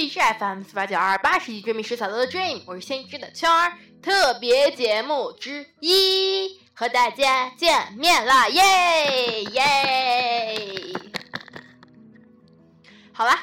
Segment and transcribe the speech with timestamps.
[0.00, 10.94] 荔枝 FM 四八九二八世纪追觅食草的 Dream，我是先知的圈儿，特别节目之一，和大家见面了，耶耶！
[13.12, 13.42] 好啦，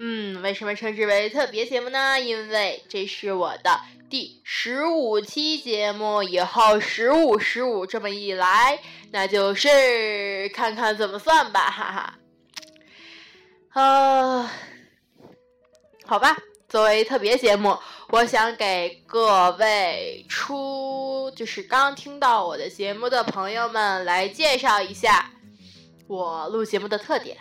[0.00, 2.20] 嗯，为什么称之为特别节目呢？
[2.20, 3.80] 因为这是我的
[4.10, 8.80] 第十五期节目，以后十五十五这么一来，
[9.12, 12.18] 那就是看看怎么算吧，哈
[13.72, 13.80] 哈。
[13.80, 14.52] 啊，
[16.06, 16.36] 好吧，
[16.68, 17.74] 作为特别节目，
[18.10, 25.30] 我想给各位初就是刚听到我的节目的朋友们来介绍一下
[26.06, 27.38] 我录节目的特点。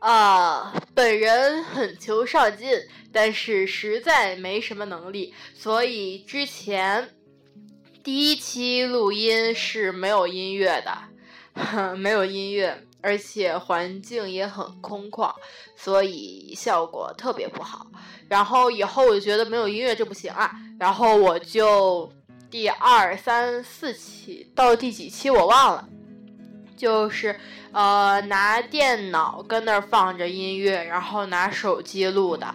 [0.00, 2.68] 啊， 本人很求上进，
[3.12, 7.14] 但是实在没什么能力，所以之前
[8.02, 12.84] 第一期录音是没有音乐的， 没有音乐。
[13.00, 15.32] 而且环境也很空旷，
[15.76, 17.86] 所以效果特别不好。
[18.28, 20.50] 然后以后我就觉得没有音乐就不行啊。
[20.78, 22.12] 然后我就
[22.50, 25.88] 第二三四期到第几期我忘了，
[26.76, 27.38] 就是
[27.72, 32.54] 呃拿电脑跟那儿放着音乐，然后拿手机录的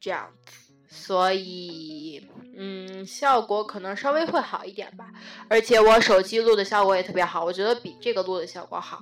[0.00, 0.52] 这样子。
[0.92, 5.06] 所以嗯，效果可能稍微会好一点吧。
[5.48, 9.00] 而且我手机录的效果也特别好，我觉得比这个录的效果好。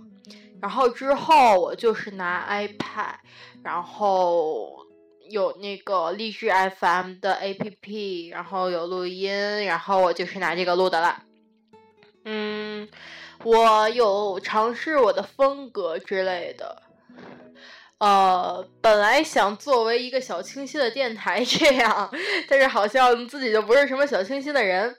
[0.60, 3.14] 然后之后我就是拿 iPad，
[3.62, 4.84] 然后
[5.28, 11.22] 有那个励志 FM 的 APP，然后有录音，然后我就是拿这个录的了。
[12.24, 12.88] 嗯，
[13.44, 16.82] 我有尝试我的风格之类的。
[17.98, 22.10] 呃，本来想作为一个小清新的电台 这样，
[22.48, 24.96] 但是好像自己就不是什么小清新的人。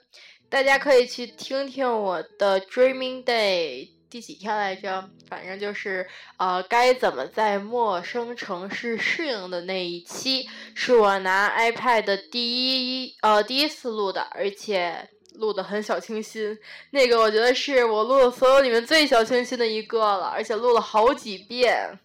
[0.48, 3.99] 大家可以去听听我的 Dreaming Day。
[4.10, 5.08] 第几天来着？
[5.28, 6.04] 反正就是，
[6.36, 16.58] 呃，该怎么在陌生城市适应的那一期，是我拿 iPad 第一，呃，第一次录的，而且录的很小清新。
[16.90, 21.96] 那个我觉得是我录的所有里面最小清新的一个了，而且录了好几遍，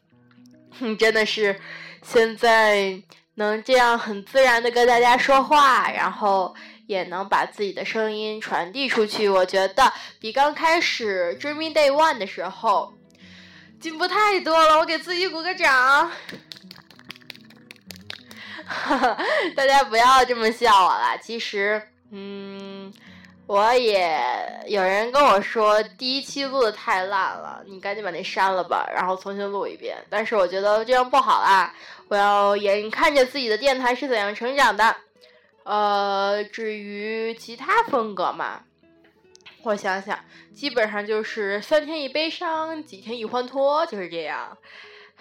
[0.79, 1.59] 哼 真的是
[2.03, 3.01] 现在
[3.35, 6.55] 能这样很自然的跟大家说话，然后。
[6.87, 12.93] 也能把自己的声音传递出去，我觉得比刚开始 Dreamy Day One 的时候
[13.79, 14.77] 进步太多了。
[14.77, 16.11] 我给自己鼓个掌，
[18.67, 19.17] 哈 哈
[19.55, 21.17] 大家不要这么笑我了。
[21.19, 21.81] 其实，
[22.11, 22.54] 嗯，
[23.47, 24.19] 我也
[24.67, 29.95] 有人跟我说第一期录的太烂了，你赶紧把那删了吧，然后重新录一遍。
[30.09, 31.71] 但是我觉得这样不好啦，
[32.07, 34.95] 我要眼看着自己的电台是怎样成长的。
[35.63, 38.63] 呃，至于其他风格嘛，
[39.63, 40.19] 我想想，
[40.53, 44.57] 基本上就是三天一悲伤，几天一欢脱，就是这样。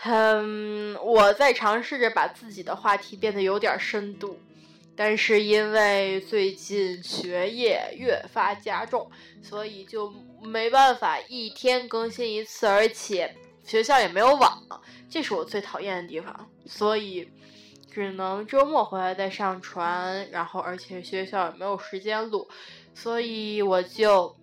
[0.05, 4.39] 嗯，我在尝试着把自己的话题变得有点深度，
[4.97, 9.11] 但是因为最近学业越发加重，
[9.43, 10.13] 所以就
[10.43, 14.63] 没办法一天更新一次，而且学校也没有网，
[15.09, 17.29] 这是我最讨厌的地方，所以。
[17.91, 22.49] 只能周末回来再上传，然后而且学校也没有时间录，
[22.93, 24.35] 所以我就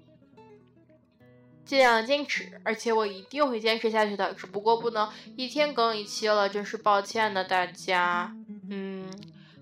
[1.65, 4.33] 尽量坚持，而且我一定会坚持下去的。
[4.35, 8.33] 只不过不能一天更一期了，真是抱歉的大家。
[8.69, 9.05] 嗯，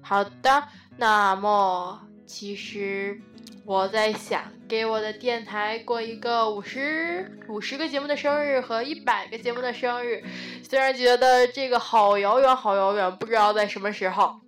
[0.02, 0.64] 好的，
[0.98, 3.20] 那么其实。
[3.66, 10.24] 我在想给我的电台过一个五十五十个节目的生日和一百个节目的生日，
[10.68, 14.40] 虽然觉得这个好遥远好遥远，不知道在什么时候，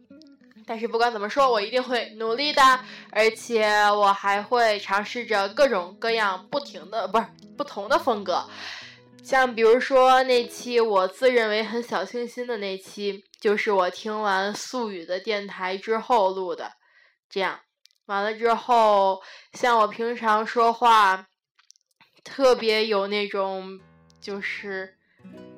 [0.65, 2.63] 但是不管怎么说，我一定会努力的，
[3.11, 7.25] 而且我还会尝试着各种各样不停的不是
[7.55, 8.43] 不同的风格，
[9.23, 16.73] 像比如说那期我自认为很小清新的那期，就是我听完素语的电台之后录的，
[17.29, 17.59] 这样。
[18.07, 19.21] 完了之后，
[19.53, 21.27] 像我平常说话，
[22.23, 23.79] 特别有那种，
[24.19, 24.97] 就是，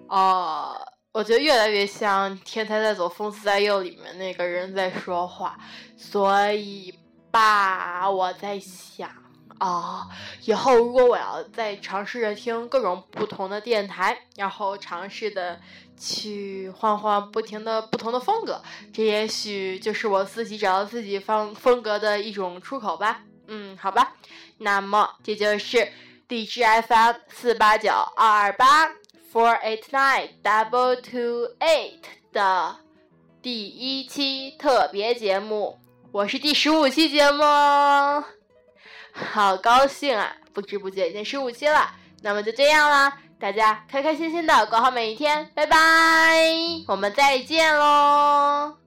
[0.07, 0.75] 呃，
[1.13, 5.57] 我觉得越来越像《天才在走，疯子在右》里面那个人在说话，
[5.97, 6.93] 所以
[7.31, 9.22] 吧，我在想。
[9.59, 10.07] 啊，
[10.45, 15.59] 以后如果我要再尝试着听各种不同的电台，然后尝试的
[15.97, 18.61] 去换换不停的不同的风格，
[18.91, 23.21] 这也许就是我自己找到自己方风格的一种出口吧。
[23.47, 24.13] 嗯，好吧，
[24.57, 25.91] 那么这就是
[26.27, 28.87] D G F M 四八九二二八
[29.31, 32.01] Four eight nine double two eight
[32.31, 32.77] 的
[33.41, 35.79] 第一期特别节目，
[36.11, 37.43] 我是第十五期节目。
[39.13, 45.77] 好高兴啊不知不觉已经十五期了那么就这样啦大家开开心心的过好每一天拜拜
[46.87, 48.82] 我们再见喽